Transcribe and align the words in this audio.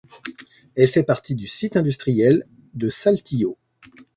Elle 0.75 0.87
fait 0.87 1.03
partie 1.03 1.35
du 1.35 1.45
site 1.45 1.77
industriel 1.77 2.47
de 2.73 2.89
Saltillo. 2.89 3.59